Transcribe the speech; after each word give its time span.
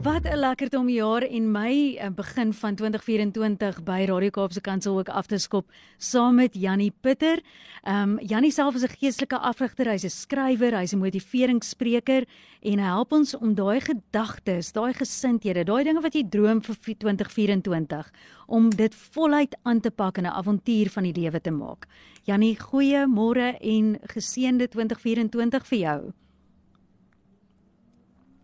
Wat 0.00 0.24
'n 0.24 0.38
lekkerte 0.38 0.78
om 0.78 0.88
jaar 0.88 1.22
en 1.22 1.50
my 1.50 1.96
eh, 1.96 2.08
begin 2.08 2.54
van 2.54 2.74
2024 2.74 3.82
by 3.82 4.04
Radio 4.08 4.30
Kaapse 4.30 4.60
Kansel 4.60 4.98
ook 4.98 5.08
af 5.08 5.26
te 5.26 5.38
skop 5.38 5.70
saam 5.98 6.34
met 6.34 6.54
Jannie 6.54 6.92
Pitter. 7.00 7.40
Ehm 7.82 8.10
um, 8.10 8.18
Jannie 8.26 8.50
self 8.50 8.74
is 8.74 8.82
'n 8.82 8.96
geestelike 8.98 9.38
afrigter, 9.38 9.86
hy's 9.86 10.04
'n 10.04 10.08
skrywer, 10.08 10.78
hy's 10.78 10.92
'n 10.92 10.98
motiveringsspreker 10.98 12.24
en 12.60 12.78
hy 12.78 12.84
help 12.84 13.12
ons 13.12 13.36
om 13.36 13.54
daai 13.54 13.80
gedagtes, 13.80 14.72
daai 14.72 14.92
gesindhede, 14.94 15.64
daai 15.64 15.84
dinge 15.84 16.00
wat 16.00 16.14
jy 16.14 16.28
droom 16.28 16.62
vir 16.62 16.76
2024 16.80 18.10
om 18.46 18.70
dit 18.70 18.94
voluit 18.94 19.56
aan 19.62 19.80
te 19.80 19.90
pak 19.90 20.18
en 20.18 20.24
'n 20.24 20.32
avontuur 20.32 20.90
van 20.90 21.02
die 21.02 21.20
lewe 21.20 21.40
te 21.40 21.50
maak. 21.50 21.86
Jannie, 22.24 22.58
goeie 22.58 23.06
môre 23.06 23.58
en 23.60 23.98
geseënde 24.02 24.68
2024 24.68 25.66
vir 25.66 25.78
jou. 25.78 26.12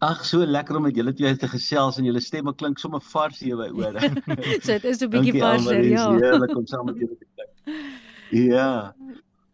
Ag 0.05 0.25
so 0.29 0.45
lekker 0.45 0.77
om 0.77 0.83
met 0.83 0.97
julle 0.97 1.13
twee 1.17 1.37
te 1.41 1.49
gesels 1.49 1.97
en 1.97 2.05
julle 2.05 2.21
stemme 2.21 2.53
klink 2.55 2.79
sommer 2.79 3.01
vars 3.01 3.39
hier 3.41 3.57
by 3.57 3.71
ore. 3.73 4.11
so 4.67 4.75
dit 4.77 4.85
is 4.85 5.01
'n 5.01 5.09
bietjie 5.09 5.41
varser, 5.41 5.85
ja. 5.85 6.11
Heerlik 6.13 6.57
om 6.57 6.67
saam 6.67 6.85
met 6.91 6.99
julle 7.01 7.17
te 7.17 7.27
klink. 7.35 7.81
Ja. 8.31 8.93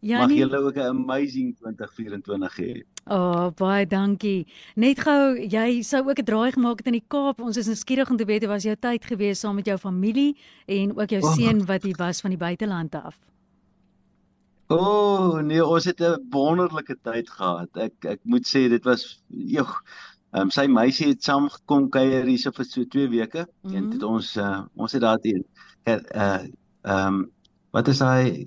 Ja. 0.02 0.18
Mag 0.18 0.34
julle 0.34 0.58
ook 0.58 0.74
'n 0.74 0.90
amazing 0.90 1.54
2024 1.58 2.56
hê. 2.56 2.82
O, 3.06 3.14
oh, 3.14 3.46
baie 3.54 3.86
dankie. 3.86 4.46
Net 4.74 4.98
gou, 4.98 5.38
jy 5.38 5.82
sou 5.82 6.08
ook 6.08 6.18
'n 6.18 6.24
draai 6.24 6.52
gemaak 6.52 6.78
het 6.78 6.86
in 6.86 6.98
die 6.98 7.06
Kaap. 7.06 7.40
Ons 7.40 7.56
is 7.56 7.66
nuuskierig 7.66 8.10
om 8.10 8.16
te 8.16 8.24
weet 8.24 8.42
hoe 8.42 8.50
was 8.50 8.62
jou 8.62 8.76
tyd 8.76 9.04
gewees 9.04 9.38
saam 9.38 9.54
met 9.54 9.66
jou 9.66 9.78
familie 9.78 10.36
en 10.66 10.98
ook 10.98 11.08
jou 11.08 11.22
oh. 11.22 11.34
seun 11.34 11.66
wat 11.66 11.82
hier 11.82 11.96
was 11.96 12.20
van 12.20 12.30
die 12.30 12.38
buiteland 12.38 12.94
af. 12.94 13.18
O, 14.66 14.76
oh, 14.76 15.40
nee, 15.40 15.64
ons 15.64 15.84
het 15.84 16.00
'n 16.00 16.26
wonderlike 16.30 16.96
tyd 17.02 17.30
gehad. 17.30 17.70
Ek 17.76 17.92
ek 18.04 18.20
moet 18.24 18.46
sê 18.46 18.68
dit 18.68 18.84
was 18.84 19.22
joh 19.28 19.70
Ehm 20.32 20.48
um, 20.48 20.50
sy 20.50 20.66
meisie 20.66 21.10
het 21.10 21.24
saam 21.24 21.48
gekom 21.52 21.90
kuier 21.92 22.24
hier 22.24 22.40
so 22.40 22.50
vir 22.56 22.64
so 22.64 22.84
2 22.84 23.08
weke 23.12 23.46
mm 23.46 23.70
-hmm. 23.70 23.76
en 23.76 23.90
dit 23.90 24.02
ons 24.02 24.36
uh, 24.36 24.62
ons 24.74 24.92
het 24.92 25.02
daar 25.02 25.18
teen 25.18 25.44
uh 25.86 25.98
ehm 26.24 26.48
um, 26.84 27.30
wat 27.70 27.88
is 27.88 28.00
hy 28.00 28.46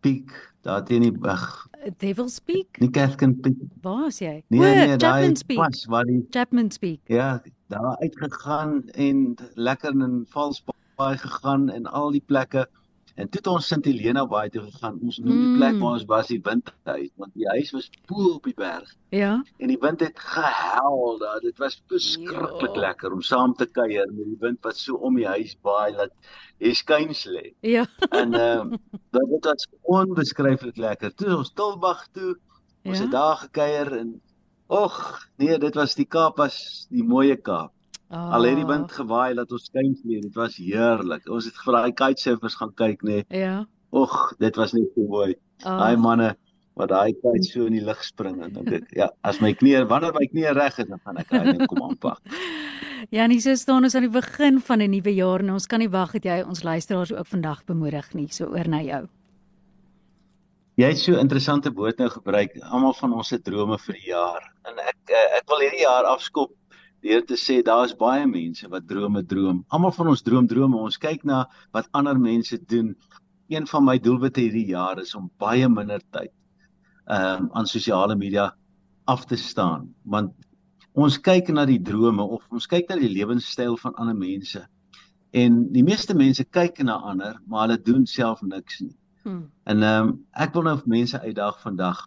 peak 0.00 0.52
daar 0.62 0.84
teen 0.84 1.02
die 1.02 1.28
ag 1.28 1.68
Devil 1.98 2.28
Speak? 2.28 2.78
Nie 2.78 2.90
Catherine 2.90 3.34
Peak. 3.34 3.56
Waar 3.82 4.06
is 4.06 4.18
jy? 4.18 4.42
Nee 4.48 4.60
nee, 4.60 4.96
daai 4.96 5.32
pas 5.54 5.84
waar 5.90 6.04
die 6.04 6.26
Chapman 6.30 6.70
Speak. 6.70 7.00
Ja, 7.10 7.42
daar 7.66 7.96
uitgegaan 7.98 8.88
en 8.88 9.34
lekker 9.54 9.90
in 9.90 10.26
Valsbaai 10.28 11.16
gegaan 11.18 11.70
en 11.70 11.86
al 11.86 12.10
die 12.10 12.22
plekke. 12.26 12.68
En 13.14 13.28
toe 13.28 13.40
het 13.42 13.48
ons 13.50 13.66
Sint 13.68 13.84
Helena 13.84 14.22
baie 14.26 14.50
toe 14.50 14.62
gegaan. 14.64 14.98
Ons 15.04 15.18
noem 15.20 15.40
die 15.40 15.56
plek 15.58 15.78
waar 15.80 15.96
ons 15.98 16.06
was 16.08 16.30
die 16.32 16.40
windhuis, 16.44 17.10
want 17.20 17.34
die 17.36 17.48
huis 17.50 17.72
was 17.76 17.90
bo 18.08 18.30
op 18.38 18.48
die 18.48 18.54
berg. 18.56 18.88
Ja. 19.12 19.34
En 19.60 19.72
die 19.72 19.78
wind 19.80 20.00
het 20.00 20.18
gehuil 20.18 21.18
daar. 21.20 21.42
Dit 21.44 21.60
was 21.60 21.76
beskruiklik 21.92 22.78
ja. 22.78 22.84
lekker 22.86 23.12
om 23.12 23.20
saam 23.26 23.52
te 23.58 23.68
kuier 23.68 24.08
met 24.12 24.30
die 24.30 24.38
wind 24.40 24.62
wat 24.64 24.80
so 24.80 24.96
om 24.96 25.20
die 25.20 25.28
huis 25.28 25.52
baai 25.60 25.92
dat 25.98 26.14
jy 26.62 26.72
skuins 26.78 27.26
lê. 27.28 27.52
Ja. 27.60 27.84
En 28.08 28.32
ehm 28.38 28.72
uh, 28.72 28.80
dit 29.12 29.44
was 29.44 29.68
onbeskryflik 29.82 30.80
lekker. 30.80 31.12
Toe 31.14 31.36
ons 31.36 31.52
Tilbag 31.52 32.06
toe, 32.16 32.36
ons 32.84 32.96
ja. 32.96 33.04
het 33.04 33.12
daar 33.12 33.36
gekuier 33.44 33.92
en 34.00 34.20
och, 34.72 34.96
nee, 35.36 35.58
dit 35.58 35.74
was 35.76 35.94
die 35.98 36.08
Kaap 36.08 36.38
was 36.40 36.86
die 36.88 37.04
mooie 37.04 37.36
Kaap. 37.36 37.74
Oh. 38.12 38.32
Al 38.36 38.44
het 38.44 38.58
die 38.60 38.68
wind 38.68 38.90
ah. 38.90 38.96
gewaai 39.00 39.34
dat 39.34 39.52
ons 39.52 39.64
skuins 39.70 40.00
lê, 40.04 40.20
dit 40.20 40.34
was 40.36 40.56
heerlik. 40.60 41.28
Ons 41.32 41.48
het 41.48 41.56
vir 41.64 41.78
daai 41.78 41.92
kitesurfers 41.96 42.58
gaan 42.60 42.74
kyk, 42.76 43.02
nê. 43.02 43.22
Nee. 43.22 43.40
Ja. 43.40 43.54
Och, 43.90 44.34
dit 44.38 44.56
was 44.56 44.72
net 44.76 44.88
so 44.94 45.08
mooi. 45.08 45.32
Oh. 45.64 45.78
Daai 45.80 45.96
manne 45.96 46.34
wat 46.78 46.88
daai 46.92 47.12
kite 47.20 47.44
so 47.44 47.66
in 47.68 47.76
die 47.76 47.84
lug 47.84 48.00
spring 48.04 48.38
en 48.44 48.52
dan 48.54 48.68
dit 48.68 48.94
ja, 48.96 49.10
as 49.28 49.40
my 49.44 49.52
knie, 49.56 49.76
wanneer 49.88 50.14
my 50.16 50.24
knie 50.30 50.52
reg 50.56 50.78
is, 50.80 50.88
dan 50.88 51.00
gaan 51.04 51.20
ek 51.20 51.32
daai 51.32 51.50
ding 51.52 51.66
kom 51.70 51.88
aanpak. 51.88 52.20
Ja, 53.10 53.24
nee, 53.26 53.40
so 53.42 53.50
staan 53.58 53.82
ons 53.82 53.96
aan 53.98 54.04
die 54.06 54.14
begin 54.14 54.60
van 54.62 54.78
'n 54.78 54.92
nuwe 54.92 55.10
jaar 55.10 55.42
en 55.42 55.50
ons 55.50 55.66
kan 55.66 55.80
nie 55.82 55.90
wag 55.90 56.12
dat 56.14 56.24
jy 56.24 56.36
ons 56.46 56.62
luisteraars 56.62 57.10
ook 57.12 57.26
vandag 57.26 57.64
bemoedig 57.66 58.12
nie. 58.14 58.28
So 58.30 58.46
oor 58.46 58.68
na 58.68 58.78
jou. 58.80 59.08
Jy 60.78 60.88
het 60.88 60.98
so 60.98 61.12
'n 61.12 61.18
interessante 61.18 61.72
woord 61.74 61.98
nou 61.98 62.08
gebruik. 62.08 62.54
Almal 62.62 62.94
van 62.94 63.12
ons 63.12 63.30
het 63.30 63.44
drome 63.44 63.78
vir 63.78 63.94
die 63.94 64.06
jaar. 64.06 64.54
En 64.64 64.78
ek 64.78 65.10
eh, 65.10 65.36
ek 65.38 65.48
wil 65.48 65.58
hierdie 65.66 65.82
jaar 65.82 66.04
afskop 66.04 66.54
deur 67.02 67.24
te 67.26 67.36
sê 67.38 67.62
daar's 67.66 67.94
baie 67.98 68.26
mense 68.26 68.68
wat 68.70 68.86
drome 68.88 69.22
droom. 69.26 69.64
Almal 69.74 69.94
van 69.96 70.12
ons 70.12 70.22
droom 70.22 70.46
drome. 70.46 70.78
Ons 70.78 71.00
kyk 71.02 71.24
na 71.28 71.44
wat 71.74 71.88
ander 71.98 72.18
mense 72.18 72.58
doen. 72.70 72.94
Een 73.50 73.66
van 73.66 73.84
my 73.84 73.98
doelwitte 73.98 74.40
hierdie 74.40 74.68
jaar 74.70 75.00
is 75.02 75.14
om 75.18 75.30
baie 75.42 75.68
minder 75.68 76.00
tyd 76.14 76.32
ehm 77.10 77.42
um, 77.42 77.48
aan 77.58 77.66
sosiale 77.66 78.14
media 78.16 78.52
af 79.10 79.24
te 79.26 79.36
staan 79.36 79.88
want 80.04 80.30
ons 80.94 81.18
kyk 81.18 81.48
na 81.48 81.64
die 81.66 81.80
drome 81.82 82.22
of 82.22 82.44
ons 82.50 82.68
kyk 82.70 82.88
na 82.88 82.96
die 83.00 83.10
lewenstyl 83.10 83.76
van 83.80 83.94
ander 83.98 84.14
mense. 84.16 84.62
En 85.32 85.72
die 85.72 85.82
meeste 85.82 86.14
mense 86.14 86.44
kyk 86.44 86.82
na 86.84 86.98
ander, 87.00 87.38
maar 87.46 87.66
hulle 87.66 87.80
doen 87.80 88.06
self 88.06 88.42
niks 88.42 88.80
nie. 88.80 88.96
Hmm. 89.24 89.50
En 89.64 89.82
ehm 89.82 90.08
um, 90.08 90.16
ek 90.32 90.54
wil 90.54 90.68
nou 90.68 90.78
mense 90.86 91.20
uitdaag 91.20 91.60
vandag. 91.64 92.06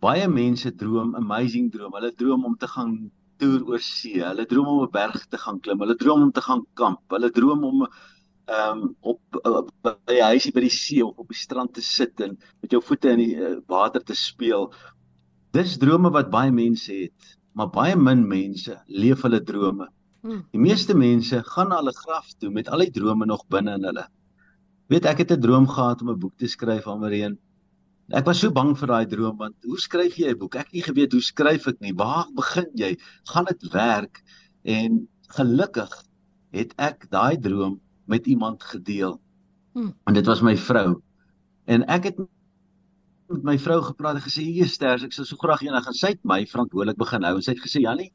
Baie 0.00 0.28
mense 0.28 0.70
droom 0.74 1.14
amazing 1.16 1.72
droom. 1.72 1.94
Hulle 1.96 2.12
droom 2.12 2.44
om 2.44 2.56
te 2.56 2.68
gaan 2.68 3.10
toer 3.40 3.62
oor 3.68 3.82
see. 3.82 4.20
Hulle 4.24 4.46
droom 4.50 4.68
om 4.72 4.82
'n 4.84 4.92
berg 4.92 5.26
te 5.28 5.38
gaan 5.38 5.60
klim. 5.60 5.80
Hulle 5.80 5.96
droom 5.96 6.22
om 6.22 6.32
te 6.32 6.44
gaan 6.48 6.64
kamp. 6.74 7.02
Hulle 7.08 7.30
droom 7.30 7.64
om 7.64 7.86
ehm 8.46 8.82
um, 8.82 8.96
op 9.00 9.20
by 9.82 9.94
die 10.06 10.22
huisie 10.22 10.52
by 10.54 10.62
die 10.62 10.70
see 10.70 11.02
of 11.02 11.18
op 11.18 11.28
die 11.28 11.38
strand 11.38 11.72
te 11.74 11.82
sit 11.82 12.20
en 12.20 12.36
met 12.62 12.70
jou 12.70 12.82
voete 12.82 13.10
in 13.10 13.18
die 13.18 13.34
uh, 13.34 13.56
water 13.66 14.02
te 14.02 14.14
speel. 14.14 14.68
Dis 15.56 15.78
drome 15.82 16.12
wat 16.14 16.30
baie 16.30 16.52
mense 16.52 16.92
het, 16.92 17.32
maar 17.58 17.72
baie 17.74 17.96
min 17.96 18.22
mense 18.28 18.76
leef 18.86 19.24
hulle 19.26 19.42
drome. 19.42 19.88
Hmm. 20.22 20.44
Die 20.52 20.62
meeste 20.62 20.94
mense 20.94 21.42
gaan 21.42 21.72
na 21.72 21.80
hulle 21.80 21.94
graf 21.94 22.30
toe 22.38 22.50
met 22.50 22.68
al 22.68 22.86
die 22.86 22.94
drome 22.94 23.26
nog 23.26 23.42
binne 23.50 23.74
in 23.80 23.88
hulle. 23.90 24.06
Weet 24.86 25.06
ek 25.10 25.24
het 25.24 25.32
'n 25.32 25.40
droom 25.40 25.66
gehad 25.66 26.02
om 26.02 26.10
'n 26.10 26.18
boek 26.18 26.36
te 26.38 26.46
skryf 26.46 26.86
aan 26.86 27.00
Marien. 27.00 27.38
Ek 28.14 28.26
was 28.28 28.38
so 28.38 28.54
bang 28.54 28.70
vir 28.78 28.86
daai 28.92 29.06
droom 29.10 29.38
want 29.40 29.56
hoe 29.66 29.78
skryf 29.82 30.14
jy 30.20 30.30
'n 30.30 30.38
boek? 30.38 30.54
Ek 30.54 30.68
het 30.68 30.74
nie 30.78 30.82
geweet 30.86 31.12
hoe 31.12 31.22
skryf 31.22 31.66
ek 31.66 31.80
nie. 31.80 31.92
Waar 31.92 32.26
begin 32.36 32.70
jy? 32.74 32.96
Gaan 33.26 33.46
dit 33.50 33.72
werk? 33.72 34.22
En 34.62 35.08
gelukkig 35.34 35.90
het 36.54 36.74
ek 36.78 37.10
daai 37.10 37.36
droom 37.36 37.80
met 38.06 38.26
iemand 38.26 38.62
gedeel. 38.62 39.18
Hmm. 39.74 39.92
En 40.06 40.14
dit 40.14 40.26
was 40.26 40.40
my 40.40 40.56
vrou. 40.56 41.02
En 41.66 41.82
ek 41.90 42.04
het 42.04 42.16
met 43.28 43.42
my 43.42 43.58
vrou 43.58 43.82
gepraat 43.82 44.14
en 44.14 44.22
gesê: 44.22 44.46
"Hier 44.46 44.68
sters, 44.70 45.02
ek 45.02 45.12
sou 45.12 45.26
so 45.26 45.36
graag 45.36 45.62
eendag 45.62 45.84
gaan 45.84 45.94
sy 45.98 46.14
het 46.14 46.22
my 46.24 46.46
verantwoordelik 46.46 46.96
begin 46.96 47.26
hou." 47.26 47.34
En 47.34 47.42
sy 47.42 47.52
het 47.52 47.64
gesê: 47.66 47.82
"Jannie, 47.82 48.12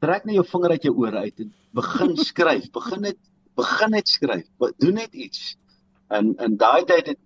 trek 0.00 0.26
net 0.26 0.34
jou 0.34 0.44
vinger 0.44 0.70
uit 0.70 0.82
jou 0.82 0.94
ore 0.94 1.18
uit 1.18 1.40
en 1.40 1.52
begin 1.72 2.16
skryf. 2.30 2.70
begin 2.70 3.00
net 3.00 3.18
begin 3.56 3.90
net 3.90 4.08
skryf. 4.08 4.46
Doen 4.78 4.94
net 4.94 5.14
iets." 5.14 5.56
En 6.10 6.34
in 6.36 6.56
daai 6.56 6.84
tyd 6.84 7.06
het 7.06 7.18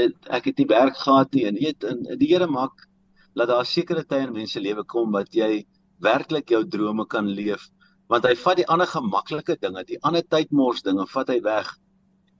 dit 0.00 0.28
ek 0.38 0.50
het 0.50 0.56
die 0.56 0.68
werk 0.70 0.96
gehad 0.96 1.32
nie 1.34 1.46
en 1.48 1.60
weet 1.60 1.84
in 1.84 2.02
die 2.18 2.30
Here 2.32 2.46
maak 2.46 2.86
dat 3.34 3.48
daar 3.50 3.66
sekere 3.66 4.04
tye 4.04 4.26
in 4.26 4.32
mense 4.32 4.60
lewe 4.60 4.84
kom 4.84 5.12
wat 5.12 5.34
jy 5.34 5.64
werklik 6.02 6.50
jou 6.50 6.62
drome 6.76 7.06
kan 7.06 7.28
leef 7.28 7.68
want 8.12 8.26
hy 8.28 8.34
vat 8.44 8.60
die 8.60 8.68
ander 8.68 8.88
gemaklike 8.90 9.56
dinge 9.60 9.84
die 9.88 10.00
ander 10.02 10.24
tydmors 10.34 10.82
dinge 10.84 11.06
vat 11.14 11.30
hy 11.32 11.40
weg. 11.44 11.70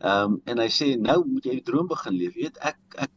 Ehm 0.04 0.34
um, 0.34 0.40
en 0.50 0.60
hy 0.60 0.68
sê 0.68 0.90
nou 1.00 1.22
moet 1.26 1.46
jy 1.46 1.58
jou 1.58 1.64
droom 1.70 1.88
begin 1.88 2.18
leef. 2.18 2.34
Weet 2.36 2.58
ek 2.70 2.98
ek 3.06 3.12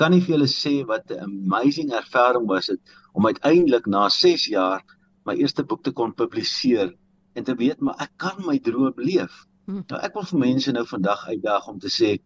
kan 0.00 0.10
nie 0.14 0.22
vir 0.24 0.34
julle 0.34 0.48
sê 0.50 0.74
wat 0.88 1.12
'n 1.12 1.22
amazing 1.28 1.92
ervaring 1.92 2.48
was 2.48 2.66
dit 2.72 2.80
om 3.12 3.26
uiteindelik 3.26 3.86
na 3.86 4.08
6 4.08 4.48
jaar 4.50 4.82
my 5.26 5.34
eerste 5.34 5.62
boek 5.62 5.82
te 5.84 5.92
kon 5.92 6.12
publiseer 6.12 6.92
en 7.36 7.44
te 7.44 7.54
weet 7.54 7.80
maar 7.80 7.96
ek 8.00 8.12
kan 8.16 8.42
my 8.46 8.58
droom 8.58 8.94
leef. 8.96 9.44
Hm. 9.66 9.82
nou 9.88 9.98
ek 10.02 10.14
wil 10.14 10.26
vir 10.30 10.38
mense 10.38 10.72
nou 10.72 10.86
vandag 10.86 11.28
uitdaag 11.28 11.68
om 11.68 11.78
te 11.78 11.88
sê 11.88 12.18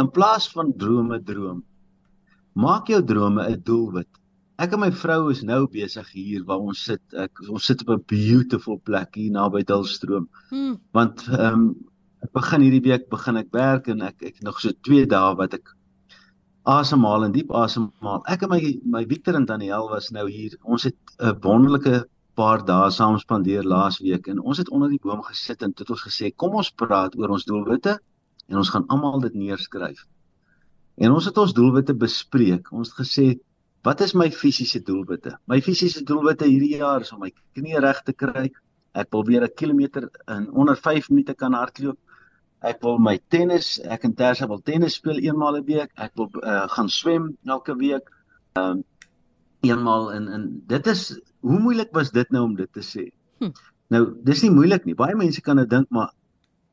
In 0.00 0.10
plaas 0.10 0.48
van 0.50 0.72
drome 0.76 1.20
droom, 1.22 1.62
maak 2.58 2.88
jou 2.90 3.00
drome 3.06 3.42
'n 3.46 3.60
doelwit. 3.62 4.10
Ek 4.58 4.72
en 4.72 4.80
my 4.80 4.90
vrou 4.90 5.30
is 5.30 5.42
nou 5.42 5.66
besig 5.70 6.08
hier 6.12 6.44
waar 6.44 6.62
ons 6.62 6.84
sit. 6.84 7.02
Ek 7.14 7.42
ons 7.48 7.64
sit 7.64 7.82
op 7.82 7.90
'n 7.90 8.04
beautiful 8.06 8.78
plek 8.78 9.14
hier 9.14 9.30
naby 9.30 9.62
Dullstroom. 9.62 10.28
Hmm. 10.50 10.80
Want 10.92 11.28
ehm 11.28 11.52
um, 11.52 11.76
ek 12.22 12.32
begin 12.32 12.60
hierdie 12.60 12.82
week 12.90 13.08
begin 13.10 13.36
ek 13.36 13.50
werk 13.52 13.88
en 13.88 14.02
ek 14.02 14.22
ek 14.22 14.42
nog 14.42 14.60
so 14.60 14.72
2 14.82 15.06
dae 15.06 15.34
wat 15.36 15.54
ek 15.54 15.74
asemhaal 16.64 17.24
en 17.24 17.32
diep 17.32 17.52
asemhaal. 17.52 18.22
Ek 18.26 18.42
en 18.42 18.50
my 18.50 18.60
my 18.84 19.04
Victor 19.06 19.34
en 19.34 19.46
Daniel 19.46 19.88
was 19.90 20.10
nou 20.10 20.28
hier. 20.30 20.56
Ons 20.62 20.84
het 20.84 20.96
'n 21.20 21.38
wonderlike 21.42 22.04
paar 22.34 22.64
dae 22.64 22.90
saam 22.90 23.18
spandeer 23.18 23.62
laas 23.62 24.00
week 24.00 24.26
en 24.26 24.40
ons 24.40 24.58
het 24.58 24.70
onder 24.70 24.90
die 24.90 25.02
boom 25.02 25.22
gesit 25.22 25.62
en 25.62 25.72
het 25.76 25.90
ons 25.90 26.02
gesê 26.02 26.34
kom 26.34 26.54
ons 26.54 26.70
praat 26.70 27.14
oor 27.16 27.28
ons 27.28 27.44
doelwitte 27.44 27.98
en 28.48 28.60
ons 28.60 28.70
gaan 28.70 28.86
almal 28.88 29.20
dit 29.20 29.34
neerskryf. 29.34 30.04
En 30.96 31.12
ons 31.12 31.24
het 31.24 31.38
ons 31.38 31.52
doelwitte 31.52 31.94
bespreek. 31.94 32.70
Ons 32.72 32.92
het 32.92 33.06
gesê, 33.06 33.26
wat 33.82 34.00
is 34.00 34.14
my 34.14 34.30
fisiese 34.30 34.80
doelwitte? 34.80 35.38
My 35.50 35.60
fisiese 35.60 36.04
doelwitte 36.04 36.46
hierdie 36.46 36.76
jaar 36.78 37.00
is 37.00 37.12
om 37.12 37.20
my 37.20 37.32
knie 37.56 37.80
reg 37.80 38.02
te 38.04 38.12
kry, 38.12 38.50
Ek 38.94 39.10
wil 39.10 39.24
weer 39.26 39.42
'n 39.42 39.54
kilometer 39.54 40.08
in 40.30 40.50
onder 40.52 40.76
5 40.76 41.08
minute 41.10 41.34
kan 41.34 41.52
hardloop. 41.52 41.98
Ek 42.62 42.80
wil 42.82 42.98
my 42.98 43.18
tennis, 43.28 43.80
ek 43.80 44.04
en 44.04 44.14
Tersa 44.14 44.46
wil 44.46 44.62
tennis 44.62 44.94
speel 44.94 45.18
eenmaal 45.18 45.56
'n 45.58 45.64
week. 45.64 45.90
Ek 45.96 46.12
wil 46.14 46.30
uh, 46.42 46.68
gaan 46.68 46.88
swem 46.88 47.36
elke 47.44 47.76
week. 47.76 48.10
Ehm 48.52 48.70
um, 48.70 48.84
eenmaal 49.64 50.12
in 50.12 50.28
in 50.28 50.62
dit 50.66 50.86
is 50.86 51.20
hoe 51.40 51.58
moeilik 51.58 51.90
was 51.92 52.10
dit 52.10 52.30
nou 52.30 52.44
om 52.44 52.54
dit 52.54 52.72
te 52.72 52.82
sê? 52.82 53.10
Hm. 53.38 53.50
Nou, 53.88 54.14
dis 54.22 54.42
nie 54.42 54.50
moeilik 54.50 54.84
nie. 54.84 54.94
Baie 54.94 55.16
mense 55.16 55.40
kan 55.40 55.56
dit 55.56 55.70
dink, 55.70 55.90
maar 55.90 56.12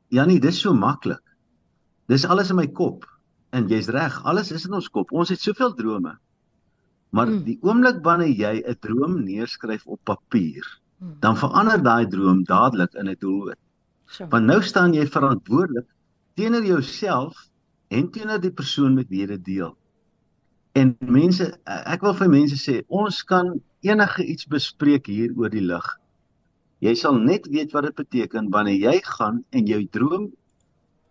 Janie, 0.07 0.39
dis 0.39 0.59
so 0.59 0.73
maklik. 0.73 1.23
Dis 2.11 2.25
alles 2.27 2.51
in 2.51 2.59
my 2.59 2.67
kop. 2.67 3.05
En 3.55 3.67
jy's 3.71 3.87
reg, 3.91 4.17
alles 4.27 4.51
is 4.51 4.67
in 4.67 4.75
ons 4.75 4.89
kop. 4.91 5.11
Ons 5.15 5.31
het 5.31 5.39
soveel 5.39 5.73
drome. 5.77 6.17
Maar 7.15 7.27
hmm. 7.27 7.43
die 7.47 7.57
oomblik 7.67 7.99
wanneer 8.03 8.31
jy 8.35 8.53
'n 8.59 8.77
droom 8.83 9.17
neerskryf 9.23 9.85
op 9.85 9.99
papier, 10.07 10.65
hmm. 10.99 11.17
dan 11.23 11.37
verander 11.39 11.83
daai 11.83 12.07
droom 12.07 12.43
dadelik 12.47 12.93
in 12.93 13.09
'n 13.09 13.19
doelwit. 13.19 13.59
So. 14.07 14.27
Want 14.27 14.45
nou 14.45 14.61
staan 14.61 14.93
jy 14.93 15.07
verantwoordelik 15.07 15.87
teenoor 16.35 16.65
jouself 16.65 17.47
en 17.87 18.11
teenoor 18.11 18.39
die 18.39 18.51
persoon 18.51 18.95
met 18.95 19.07
wie 19.09 19.23
jy 19.23 19.27
dit 19.27 19.45
deel. 19.45 19.75
En 20.71 20.95
mense, 20.99 21.47
ek 21.67 22.01
wil 22.01 22.15
vir 22.15 22.29
mense 22.29 22.55
sê, 22.55 22.81
ons 22.87 23.23
kan 23.23 23.59
enige 23.83 24.23
iets 24.23 24.47
bespreek 24.47 25.07
hier 25.11 25.31
oor 25.35 25.51
die 25.51 25.63
lig. 25.63 25.87
Jy 26.79 26.95
sal 26.95 27.19
net 27.19 27.47
weet 27.51 27.71
wat 27.75 27.83
dit 27.89 27.95
beteken 27.95 28.49
wanneer 28.49 28.79
jy 28.79 29.01
gaan 29.03 29.43
en 29.51 29.67
jou 29.67 29.83
droom 29.91 30.31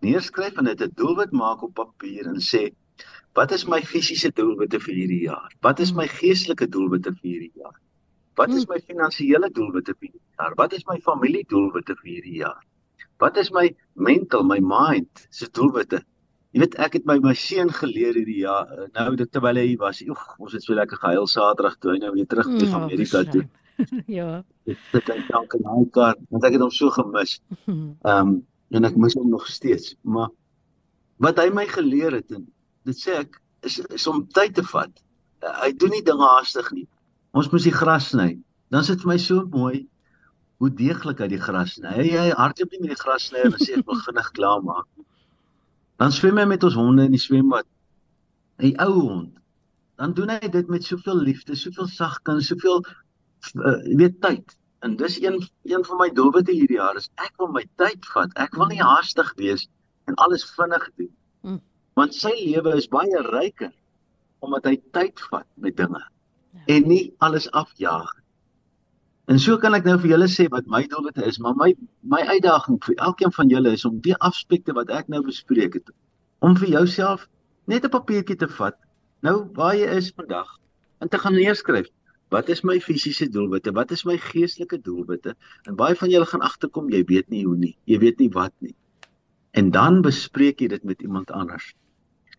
neerskryf 0.04 0.56
en 0.58 0.68
dit 0.70 0.82
'n 0.82 0.92
doelwit 0.94 1.32
maak 1.32 1.62
op 1.62 1.74
papier 1.74 2.26
en 2.26 2.40
sê 2.40 2.70
wat 3.34 3.52
is 3.52 3.64
my 3.66 3.80
fisiese 3.82 4.30
doelwitte 4.34 4.80
vir 4.80 4.94
hierdie 4.94 5.22
jaar? 5.22 5.52
Wat 5.62 5.78
is 5.80 5.92
my 5.92 6.06
geestelike 6.08 6.66
doelwitte 6.68 7.12
vir 7.14 7.30
hierdie 7.30 7.52
jaar? 7.54 7.78
Wat 8.36 8.50
is 8.50 8.66
my 8.68 8.78
finansiële 8.80 9.50
doelwitte 9.54 9.94
vir 9.98 10.08
hierdie 10.08 10.38
jaar? 10.38 10.54
Wat 10.56 10.72
is 10.72 10.86
my 10.88 10.98
familie 11.04 11.44
doelwitte 11.48 11.94
vir 12.00 12.10
hierdie 12.10 12.40
jaar? 12.40 12.62
Wat 13.20 13.36
is 13.36 13.52
my 13.52 13.66
mental, 13.94 14.42
my 14.42 14.58
mind 14.60 15.26
se 15.30 15.48
doelwitte? 15.52 16.02
Jy 16.50 16.64
weet 16.64 16.74
ek 16.82 16.96
het 16.98 17.04
my 17.06 17.18
my 17.22 17.34
seun 17.38 17.70
geleer 17.70 18.16
hierdie 18.18 18.40
jaar 18.42 18.70
nou 18.96 19.14
dit 19.16 19.30
terwyl 19.30 19.60
hy 19.60 19.76
was. 19.78 20.02
Oeg, 20.02 20.22
ons 20.42 20.56
het 20.56 20.64
so 20.66 20.74
lekker 20.74 20.98
gehuil 20.98 21.28
Saterdag 21.30 21.76
toe 21.78 21.92
hy 21.94 21.98
nou 22.02 22.14
weer 22.16 22.26
terug 22.26 22.48
is 22.56 22.72
van 22.72 22.88
Amerika 22.88 23.22
toe. 23.28 23.44
ja. 24.18 24.42
Dit 24.66 24.80
het 24.92 25.28
dalk 25.28 25.54
in 25.54 25.62
daai 25.68 25.84
kar, 25.94 26.16
want 26.30 26.46
ek 26.48 26.56
het 26.56 26.64
hom 26.64 26.72
so 26.74 26.90
gemis. 26.96 27.38
Ehm 27.68 28.16
um, 28.16 28.38
en 28.70 28.86
ek 28.86 28.96
mis 29.00 29.16
hom 29.18 29.30
nog 29.30 29.46
steeds, 29.50 29.94
maar 30.02 30.30
wat 31.20 31.40
hy 31.42 31.50
my 31.52 31.66
geleer 31.68 32.14
het 32.16 32.30
en 32.36 32.46
dit 32.88 32.96
sê 32.96 33.20
ek 33.20 33.40
is 33.66 33.80
is 33.92 34.06
om 34.08 34.22
tyd 34.36 34.54
te 34.56 34.64
vat. 34.72 34.92
Uh, 35.44 35.52
hy 35.64 35.72
doen 35.76 35.92
nie 35.92 36.04
dinge 36.04 36.26
haastig 36.36 36.70
nie. 36.76 36.86
Ons 37.36 37.50
moet 37.52 37.64
die 37.64 37.74
gras 37.74 38.10
sny. 38.12 38.30
Dan 38.72 38.86
sit 38.86 39.02
vir 39.02 39.12
my 39.12 39.18
so 39.20 39.44
mooi 39.52 39.86
hoe 40.60 40.70
deeglik 40.76 41.20
hy 41.20 41.28
die 41.32 41.40
gras 41.40 41.76
sny. 41.76 41.92
Hy, 41.96 42.06
hy 42.14 42.30
hardloop 42.36 42.72
nie 42.74 42.82
met 42.84 42.94
die 42.94 43.00
gras 43.00 43.28
sny 43.28 43.44
en 43.48 43.58
sê 43.60 43.76
ek 43.78 43.86
wil 43.88 44.00
vinnig 44.06 44.30
klaar 44.36 44.64
maak. 44.64 44.88
Dan 46.00 46.14
swem 46.16 46.40
hy 46.40 46.46
met 46.48 46.64
ons 46.64 46.78
honde 46.80 47.04
in 47.08 47.16
die 47.16 47.20
swembad. 47.20 47.68
Hy 48.60 48.72
ou 48.86 48.94
hond. 48.96 49.36
Dan 50.00 50.14
doen 50.16 50.32
hy 50.32 50.48
dit 50.48 50.72
met 50.72 50.84
soveel 50.84 51.20
liefde, 51.26 51.56
soveel 51.56 51.88
sagkens, 51.92 52.48
soveel 52.48 52.80
uh, 52.80 53.76
weet 54.00 54.16
tyd. 54.24 54.56
En 54.80 54.96
dis 54.96 55.18
een 55.22 55.40
een 55.68 55.84
van 55.84 56.00
my 56.00 56.08
doelwitte 56.16 56.52
hierdie 56.52 56.78
jaar 56.78 56.96
is 56.96 57.10
ek 57.14 57.34
wil 57.42 57.50
my 57.56 57.64
tyd 57.80 58.06
vat. 58.14 58.32
Ek 58.40 58.54
wil 58.56 58.70
nie 58.72 58.80
haastig 58.82 59.32
wees 59.36 59.66
en 60.08 60.16
alles 60.24 60.46
vinnig 60.56 60.86
doen. 60.96 61.12
Mm. 61.42 61.60
Want 61.98 62.16
sy 62.16 62.32
lewe 62.38 62.76
is 62.80 62.88
baie 62.88 63.24
ryker 63.28 63.72
omdat 64.40 64.70
hy 64.70 64.76
tyd 64.96 65.20
vat 65.28 65.46
met 65.60 65.76
dinge 65.76 66.00
ja. 66.00 66.64
en 66.76 66.88
nie 66.88 67.12
alles 67.18 67.50
afjaag. 67.50 68.08
En 69.30 69.38
so 69.38 69.58
kan 69.62 69.76
ek 69.76 69.84
nou 69.86 69.98
vir 70.00 70.14
julle 70.14 70.28
sê 70.32 70.48
wat 70.50 70.66
my 70.66 70.80
doelwitte 70.90 71.26
is, 71.28 71.38
maar 71.38 71.54
my 71.60 71.74
my 72.00 72.22
uitdaging 72.32 72.80
vir 72.86 72.96
elkeen 73.08 73.34
van 73.36 73.52
julle 73.52 73.74
is 73.76 73.84
om 73.84 74.00
die 74.02 74.16
aspekte 74.26 74.74
wat 74.78 74.90
ek 74.90 75.12
nou 75.12 75.20
bespreek 75.26 75.76
het 75.76 75.92
om 76.40 76.56
vir 76.56 76.72
jouself 76.72 77.28
net 77.70 77.84
'n 77.84 77.92
papiertjie 77.92 78.36
te 78.36 78.48
vat 78.48 78.76
nou 79.22 79.36
waar 79.54 79.76
jy 79.76 79.88
is 80.00 80.12
vandag 80.16 80.48
en 80.98 81.08
te 81.08 81.18
gaan 81.18 81.36
neerskryf 81.36 81.88
Wat 82.30 82.48
is 82.48 82.62
my 82.62 82.78
fisiese 82.78 83.26
doelwitte? 83.28 83.72
Wat 83.74 83.90
is 83.90 84.04
my 84.06 84.14
geestelike 84.22 84.78
doelwitte? 84.86 85.34
En 85.66 85.76
baie 85.78 85.96
van 85.98 86.10
julle 86.12 86.28
gaan 86.30 86.44
agterkom 86.46 86.90
jy 86.94 87.02
weet 87.08 87.28
nie 87.28 87.42
hoe 87.44 87.56
nie. 87.58 87.74
Jy 87.90 87.98
weet 87.98 88.22
nie 88.22 88.30
wat 88.36 88.54
nie. 88.62 88.74
En 89.58 89.72
dan 89.74 89.98
bespreek 90.06 90.62
jy 90.62 90.68
dit 90.70 90.84
met 90.86 91.02
iemand 91.02 91.32
anders. 91.34 91.72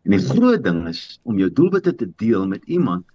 En 0.07 0.15
die 0.15 0.21
groot 0.23 0.63
ding 0.63 0.85
is 0.89 1.19
om 1.27 1.37
jou 1.41 1.49
doelwitte 1.51 1.93
te 1.99 2.07
deel 2.23 2.47
met 2.47 2.63
iemand 2.71 3.05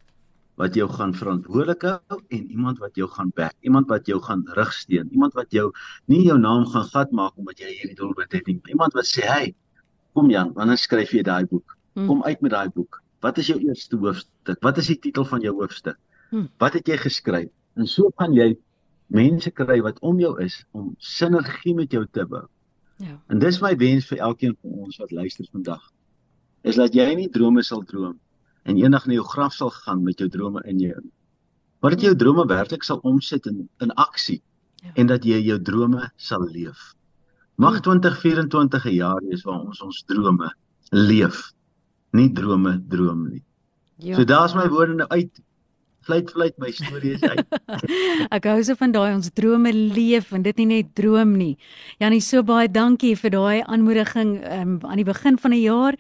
wat 0.61 0.77
jou 0.77 0.87
gaan 0.89 1.13
verantwoordelik 1.17 1.83
hou 1.89 2.21
en 2.33 2.45
iemand 2.53 2.79
wat 2.81 2.97
jou 2.97 3.09
gaan 3.13 3.33
back, 3.37 3.57
iemand 3.61 3.89
wat 3.93 4.07
jou 4.09 4.21
gaan 4.25 4.45
rugsteun, 4.57 5.09
iemand 5.13 5.35
wat 5.37 5.53
jou 5.53 5.67
nie 6.13 6.23
jou 6.25 6.39
naam 6.41 6.65
gaan 6.73 6.87
gat 6.93 7.13
maak 7.13 7.37
omdat 7.37 7.61
jy 7.61 7.73
hierdie 7.73 7.97
doelwit 7.97 8.33
het 8.33 8.47
nie. 8.49 8.61
Iemand 8.73 8.93
wat 8.97 9.09
sê, 9.09 9.25
"Hey, 9.25 9.55
kom 10.15 10.31
Jan, 10.31 10.53
wanneer 10.53 10.79
skryf 10.79 11.13
jy 11.13 11.23
daai 11.23 11.45
boek? 11.45 11.77
Hmm. 11.95 12.07
Kom 12.07 12.23
uit 12.23 12.41
met 12.41 12.51
daai 12.51 12.69
boek. 12.69 13.03
Wat 13.21 13.39
is 13.39 13.47
jou 13.47 13.59
eerste 13.59 13.97
hoofstuk? 13.97 14.61
Wat 14.61 14.79
is 14.79 14.87
die 14.87 14.99
titel 14.99 15.25
van 15.25 15.41
jou 15.41 15.55
hoofstuk?" 15.55 15.97
Hm. 16.31 16.47
Wat 16.59 16.73
het 16.73 16.89
jy 16.89 16.97
geskryf? 16.97 17.51
En 17.77 17.87
so 17.87 18.11
kan 18.17 18.35
jy 18.35 18.57
mense 19.07 19.51
kry 19.51 19.81
wat 19.85 19.99
om 20.01 20.19
jou 20.21 20.35
is 20.43 20.65
om 20.75 20.95
sinergie 20.99 21.75
met 21.75 21.93
jou 21.93 22.07
te 22.11 22.25
bou. 22.27 22.47
Ja. 23.03 23.19
En 23.29 23.39
dis 23.39 23.61
my 23.61 23.75
wens 23.77 24.09
vir 24.09 24.23
elkeen 24.25 24.57
van 24.63 24.87
ons 24.87 24.97
wat 25.03 25.13
luister 25.13 25.47
vandag. 25.53 25.83
Is 26.67 26.79
dat 26.81 26.95
jy 26.97 27.07
nie 27.15 27.29
drome 27.31 27.63
sal 27.63 27.85
droom 27.87 28.17
en 28.67 28.81
eendag 28.81 29.07
na 29.07 29.19
jou 29.19 29.27
graf 29.29 29.55
sal 29.55 29.71
gaan 29.71 30.03
met 30.03 30.19
jou 30.19 30.29
drome 30.33 30.63
in 30.67 30.81
jou. 30.83 31.01
Maar 31.81 31.95
dat 31.95 32.03
jy 32.03 32.11
jou 32.11 32.19
drome 32.19 32.47
werklik 32.51 32.87
sal 32.87 33.03
omsit 33.07 33.47
in 33.47 33.67
in 33.85 33.93
aksie 33.95 34.41
ja. 34.83 34.95
en 34.95 35.11
dat 35.13 35.25
jy 35.25 35.39
jou 35.45 35.59
drome 35.63 36.11
sal 36.17 36.43
leef. 36.51 36.95
Mag 37.57 37.81
2024 37.81 38.83
hm. 38.83 38.89
'n 38.89 38.95
jaar 38.95 39.21
wees 39.23 39.45
waar 39.45 39.61
ons 39.61 39.83
ons 39.83 40.03
drome 40.09 40.51
leef, 40.91 41.53
nie 42.13 42.33
drome 42.33 42.81
droom 42.89 43.29
nie. 43.29 43.45
Ja. 43.99 44.17
So 44.17 44.25
daar's 44.25 44.55
my 44.55 44.69
woorde 44.69 44.95
nou 44.95 45.09
uit 45.09 45.41
fluit 46.07 46.31
fluit 46.31 46.59
my 46.63 46.71
stories 46.75 47.23
uit. 47.23 47.47
ek 48.37 48.47
hou 48.49 48.59
so 48.65 48.79
van 48.79 48.95
daai 48.95 49.13
ons 49.15 49.33
drome 49.35 49.73
leef 49.75 50.33
en 50.37 50.45
dit 50.47 50.63
nie 50.63 50.69
net 50.77 50.93
droom 50.99 51.35
nie. 51.39 51.57
Janie, 52.03 52.23
so 52.23 52.45
baie 52.47 52.71
dankie 52.71 53.17
vir 53.19 53.35
daai 53.35 53.65
aanmoediging 53.67 54.39
um, 54.61 54.79
aan 54.87 55.03
die 55.03 55.09
begin 55.09 55.41
van 55.43 55.57
die 55.57 55.65
jaar. 55.67 55.99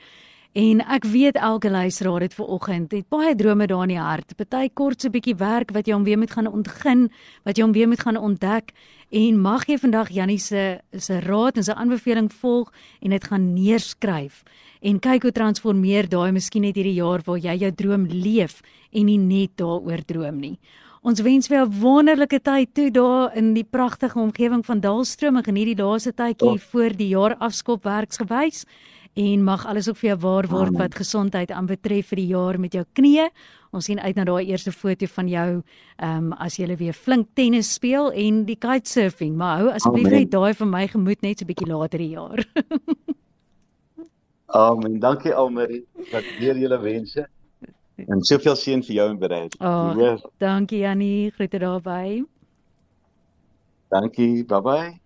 En 0.56 0.78
ek 0.88 1.04
weet 1.04 1.36
elke 1.36 1.68
luisteraar 1.70 2.22
het 2.24 2.34
ver 2.34 2.46
oggend 2.48 2.92
het 2.96 3.04
baie 3.12 3.34
drome 3.36 3.66
daar 3.68 3.82
in 3.84 3.90
die 3.92 4.00
hart. 4.00 4.32
Party 4.38 4.70
kort 4.72 5.02
so 5.02 5.08
'n 5.08 5.12
bietjie 5.12 5.36
werk 5.36 5.70
wat 5.70 5.86
jy 5.86 5.92
hom 5.92 6.04
weer 6.04 6.18
moet 6.18 6.30
gaan 6.30 6.46
ontgin, 6.46 7.10
wat 7.44 7.58
jy 7.58 7.62
hom 7.62 7.72
weer 7.72 7.88
moet 7.88 8.00
gaan 8.00 8.16
ontdek 8.16 8.72
en 9.10 9.40
mag 9.40 9.66
jy 9.66 9.76
vandag 9.76 10.08
Jannie 10.08 10.38
se 10.38 10.80
se 10.98 11.20
raad 11.20 11.56
en 11.56 11.62
sy 11.62 11.72
aanbeveling 11.72 12.32
volg 12.32 12.72
en 13.02 13.10
dit 13.10 13.24
gaan 13.24 13.54
neerskryf 13.54 14.44
en 14.80 14.98
kyk 14.98 15.22
hoe 15.22 15.32
transformeer 15.32 16.08
daai 16.08 16.32
miskien 16.32 16.62
net 16.62 16.74
hierdie 16.74 17.02
jaar 17.02 17.20
waar 17.26 17.38
jy 17.38 17.56
jou 17.58 17.72
droom 17.72 18.06
leef 18.06 18.62
en 18.92 19.06
nie 19.06 19.18
net 19.18 19.50
daaroor 19.56 20.04
droom 20.06 20.40
nie. 20.40 20.58
Ons 21.02 21.20
wens 21.20 21.48
vir 21.48 21.66
'n 21.66 21.80
wonderlike 21.80 22.40
tyd 22.42 22.74
toe 22.74 22.90
daar 22.90 23.36
in 23.36 23.52
die 23.52 23.64
pragtige 23.64 24.18
omgewing 24.18 24.64
van 24.64 24.80
Dalstroom 24.80 25.36
en 25.36 25.44
geniet 25.44 25.76
die 25.76 25.84
laaste 25.84 26.12
tydjie 26.12 26.48
oh. 26.48 26.58
voor 26.58 26.96
die 26.96 27.08
jaar 27.08 27.36
afskop 27.36 27.84
werksgewys 27.84 28.64
en 29.16 29.44
mag 29.44 29.64
alles 29.66 29.88
ook 29.88 29.96
vir 29.96 30.10
jou 30.10 30.18
waar 30.20 30.46
word 30.50 30.68
Amen. 30.68 30.80
wat 30.80 30.94
gesondheid 30.94 31.50
aanbetref 31.50 32.12
vir 32.12 32.20
die 32.20 32.30
jaar 32.34 32.58
met 32.60 32.74
jou 32.76 32.84
knie. 32.92 33.28
Ons 33.72 33.88
sien 33.88 34.00
uit 34.00 34.16
na 34.16 34.24
daai 34.28 34.44
eerste 34.46 34.72
foto 34.72 35.08
van 35.16 35.28
jou 35.28 35.48
ehm 35.96 36.16
um, 36.16 36.32
as 36.32 36.58
jy 36.60 36.76
weer 36.76 36.92
flink 36.92 37.28
tennis 37.34 37.72
speel 37.72 38.12
en 38.12 38.44
die 38.44 38.56
kitesurfing, 38.56 39.36
maar 39.36 39.58
hou 39.58 39.70
asseblief 39.72 40.10
net 40.10 40.30
daai 40.30 40.52
vir 40.54 40.66
my 40.66 40.86
gemoed 40.86 41.22
net 41.22 41.38
so 41.38 41.44
'n 41.44 41.48
bietjie 41.48 41.72
later 41.72 41.98
die 41.98 42.12
jaar. 42.12 42.44
Amen. 44.46 45.00
Dankie 45.00 45.34
Almarie. 45.34 45.86
Dat 46.10 46.24
weer 46.38 46.56
julle 46.56 46.78
wense. 46.78 47.28
En 47.96 48.22
soveel 48.22 48.56
seën 48.56 48.82
vir 48.82 48.94
jou 48.94 49.08
en 49.10 49.18
bereid. 49.18 49.56
Oh, 49.60 49.94
ja. 49.96 50.16
Dankie 50.38 50.78
Jannie, 50.78 51.30
groete 51.30 51.58
daarby. 51.58 52.24
Dankie. 53.88 54.44
Bye 54.44 54.60
bye. 54.60 55.05